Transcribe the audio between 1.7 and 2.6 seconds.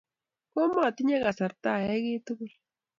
ayai kiy tukul